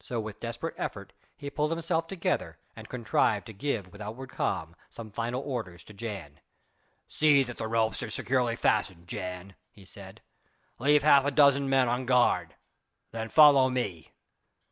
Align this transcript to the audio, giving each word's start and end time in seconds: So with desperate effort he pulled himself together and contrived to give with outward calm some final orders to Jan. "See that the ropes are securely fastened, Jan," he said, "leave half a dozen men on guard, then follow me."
So 0.00 0.18
with 0.18 0.40
desperate 0.40 0.74
effort 0.76 1.12
he 1.36 1.48
pulled 1.48 1.70
himself 1.70 2.08
together 2.08 2.58
and 2.74 2.88
contrived 2.88 3.46
to 3.46 3.52
give 3.52 3.92
with 3.92 4.00
outward 4.00 4.30
calm 4.30 4.74
some 4.88 5.12
final 5.12 5.40
orders 5.42 5.84
to 5.84 5.92
Jan. 5.94 6.40
"See 7.06 7.44
that 7.44 7.56
the 7.56 7.68
ropes 7.68 8.02
are 8.02 8.10
securely 8.10 8.56
fastened, 8.56 9.06
Jan," 9.06 9.54
he 9.70 9.84
said, 9.84 10.22
"leave 10.80 11.04
half 11.04 11.24
a 11.24 11.30
dozen 11.30 11.68
men 11.68 11.86
on 11.88 12.04
guard, 12.04 12.56
then 13.12 13.28
follow 13.28 13.68
me." 13.70 14.10